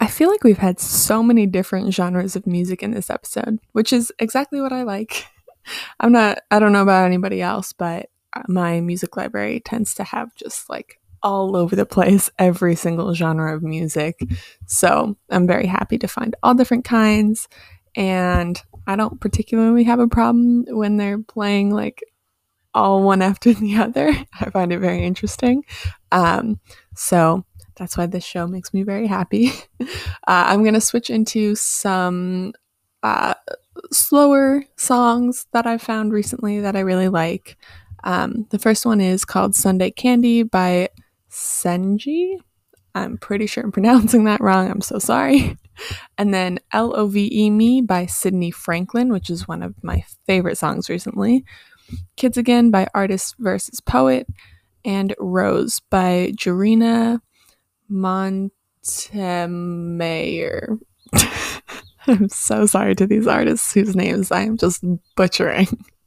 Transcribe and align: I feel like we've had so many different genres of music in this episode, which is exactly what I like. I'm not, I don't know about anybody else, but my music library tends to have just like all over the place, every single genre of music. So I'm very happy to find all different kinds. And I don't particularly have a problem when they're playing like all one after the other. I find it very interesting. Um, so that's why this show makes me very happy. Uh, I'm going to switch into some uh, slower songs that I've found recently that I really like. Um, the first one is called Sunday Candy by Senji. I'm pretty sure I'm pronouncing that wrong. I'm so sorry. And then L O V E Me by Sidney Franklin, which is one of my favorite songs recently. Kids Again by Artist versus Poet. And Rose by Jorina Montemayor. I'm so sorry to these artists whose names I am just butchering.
I 0.00 0.06
feel 0.06 0.30
like 0.30 0.42
we've 0.42 0.58
had 0.58 0.80
so 0.80 1.22
many 1.22 1.46
different 1.46 1.92
genres 1.92 2.34
of 2.34 2.46
music 2.46 2.82
in 2.82 2.92
this 2.92 3.10
episode, 3.10 3.58
which 3.72 3.92
is 3.92 4.10
exactly 4.18 4.60
what 4.60 4.72
I 4.72 4.82
like. 4.82 5.26
I'm 6.00 6.10
not, 6.10 6.40
I 6.50 6.58
don't 6.58 6.72
know 6.72 6.82
about 6.82 7.04
anybody 7.04 7.42
else, 7.42 7.74
but 7.74 8.08
my 8.48 8.80
music 8.80 9.16
library 9.16 9.60
tends 9.60 9.94
to 9.96 10.04
have 10.04 10.34
just 10.36 10.70
like 10.70 10.98
all 11.22 11.54
over 11.54 11.76
the 11.76 11.84
place, 11.84 12.30
every 12.38 12.74
single 12.74 13.12
genre 13.12 13.54
of 13.54 13.62
music. 13.62 14.18
So 14.66 15.18
I'm 15.28 15.46
very 15.46 15.66
happy 15.66 15.98
to 15.98 16.08
find 16.08 16.34
all 16.42 16.54
different 16.54 16.86
kinds. 16.86 17.46
And 17.94 18.60
I 18.86 18.96
don't 18.96 19.20
particularly 19.20 19.84
have 19.84 20.00
a 20.00 20.08
problem 20.08 20.64
when 20.68 20.96
they're 20.96 21.22
playing 21.22 21.74
like 21.74 22.02
all 22.72 23.02
one 23.02 23.20
after 23.20 23.52
the 23.54 23.76
other. 23.76 24.14
I 24.40 24.50
find 24.50 24.72
it 24.72 24.78
very 24.78 25.04
interesting. 25.04 25.64
Um, 26.10 26.58
so 26.94 27.44
that's 27.80 27.96
why 27.96 28.04
this 28.04 28.24
show 28.24 28.46
makes 28.46 28.74
me 28.74 28.84
very 28.84 29.08
happy. 29.08 29.52
Uh, 30.28 30.44
I'm 30.48 30.62
going 30.62 30.74
to 30.74 30.80
switch 30.82 31.08
into 31.10 31.56
some 31.56 32.52
uh, 33.02 33.34
slower 33.90 34.62
songs 34.76 35.46
that 35.52 35.66
I've 35.66 35.82
found 35.82 36.12
recently 36.12 36.60
that 36.60 36.76
I 36.76 36.80
really 36.80 37.08
like. 37.08 37.56
Um, 38.04 38.46
the 38.50 38.58
first 38.58 38.84
one 38.86 39.00
is 39.00 39.24
called 39.24 39.56
Sunday 39.56 39.90
Candy 39.90 40.42
by 40.42 40.90
Senji. 41.30 42.36
I'm 42.94 43.16
pretty 43.16 43.46
sure 43.46 43.64
I'm 43.64 43.72
pronouncing 43.80 44.24
that 44.24 44.42
wrong. 44.42 44.70
I'm 44.70 44.82
so 44.82 44.98
sorry. 44.98 45.56
And 46.18 46.34
then 46.34 46.58
L 46.72 46.94
O 46.94 47.06
V 47.06 47.30
E 47.32 47.48
Me 47.48 47.80
by 47.80 48.04
Sidney 48.04 48.50
Franklin, 48.50 49.10
which 49.10 49.30
is 49.30 49.48
one 49.48 49.62
of 49.62 49.74
my 49.82 50.04
favorite 50.26 50.58
songs 50.58 50.90
recently. 50.90 51.42
Kids 52.16 52.36
Again 52.36 52.70
by 52.70 52.86
Artist 52.92 53.36
versus 53.38 53.80
Poet. 53.80 54.26
And 54.84 55.14
Rose 55.18 55.80
by 55.88 56.34
Jorina 56.36 57.20
Montemayor. 57.90 60.78
I'm 62.06 62.28
so 62.28 62.66
sorry 62.66 62.94
to 62.94 63.06
these 63.06 63.26
artists 63.26 63.74
whose 63.74 63.94
names 63.94 64.32
I 64.32 64.40
am 64.42 64.56
just 64.56 64.82
butchering. 65.16 65.68